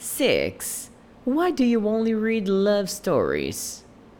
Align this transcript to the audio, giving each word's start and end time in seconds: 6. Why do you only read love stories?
6. 0.00 0.90
Why 1.24 1.50
do 1.50 1.62
you 1.62 1.86
only 1.86 2.14
read 2.14 2.48
love 2.48 2.88
stories? 2.88 3.84